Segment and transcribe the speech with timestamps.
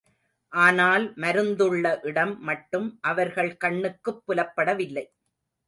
[0.53, 5.05] ஆனால் மருந்துள்ள இடம் மட்டும் அவர்கள் கண்ணுக்குப் புலப்படவில்லை.